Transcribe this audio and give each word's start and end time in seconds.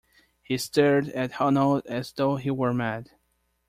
He 0.41 0.57
stared 0.57 1.09
at 1.09 1.33
Hanaud 1.33 1.83
as 1.85 2.11
though 2.13 2.37
he 2.37 2.49
were 2.49 2.73
mad. 2.73 3.11